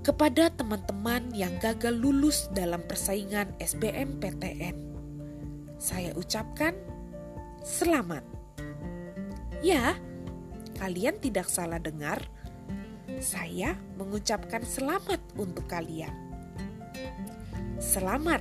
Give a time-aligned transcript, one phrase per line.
[0.00, 4.76] kepada teman-teman yang gagal lulus dalam persaingan SBMPTN.
[5.76, 6.72] Saya ucapkan
[7.60, 8.24] selamat.
[9.60, 9.96] Ya,
[10.80, 12.24] kalian tidak salah dengar.
[13.20, 16.12] Saya mengucapkan selamat untuk kalian.
[17.76, 18.40] Selamat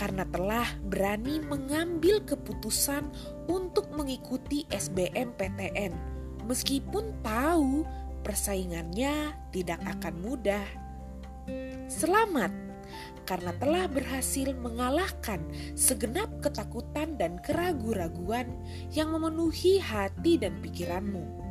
[0.00, 3.08] karena telah berani mengambil keputusan
[3.46, 7.82] untuk mengikuti SBMPTN meskipun tahu
[8.24, 10.64] persaingannya tidak akan mudah.
[11.92, 12.48] Selamat
[13.28, 15.40] karena telah berhasil mengalahkan
[15.76, 18.48] segenap ketakutan dan keraguan-raguan
[18.92, 21.44] yang memenuhi hati dan pikiranmu.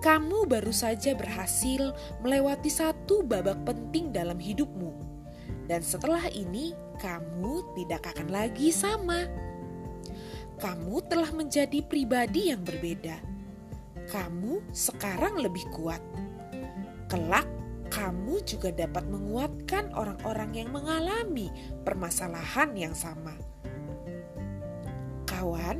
[0.00, 1.92] Kamu baru saja berhasil
[2.24, 4.96] melewati satu babak penting dalam hidupmu,
[5.68, 9.28] dan setelah ini kamu tidak akan lagi sama.
[10.56, 13.39] Kamu telah menjadi pribadi yang berbeda
[14.10, 16.02] kamu sekarang lebih kuat.
[17.06, 17.46] Kelak,
[17.94, 21.46] kamu juga dapat menguatkan orang-orang yang mengalami
[21.86, 23.38] permasalahan yang sama.
[25.30, 25.78] Kawan,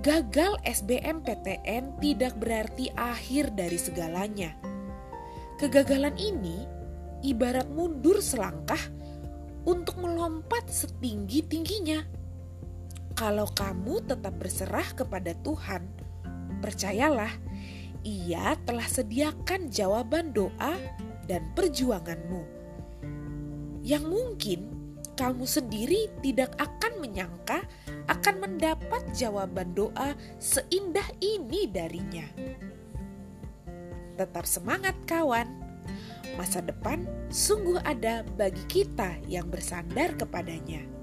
[0.00, 4.56] gagal SBMPTN tidak berarti akhir dari segalanya.
[5.60, 6.64] Kegagalan ini
[7.20, 8.80] ibarat mundur selangkah
[9.68, 12.04] untuk melompat setinggi-tingginya.
[13.16, 16.05] Kalau kamu tetap berserah kepada Tuhan,
[16.66, 17.30] Percayalah,
[18.02, 20.74] ia telah sediakan jawaban doa
[21.30, 22.42] dan perjuanganmu.
[23.86, 24.60] Yang mungkin
[25.14, 27.62] kamu sendiri tidak akan menyangka
[28.10, 32.26] akan mendapat jawaban doa seindah ini darinya.
[34.18, 35.46] Tetap semangat kawan.
[36.34, 40.95] Masa depan sungguh ada bagi kita yang bersandar kepadanya.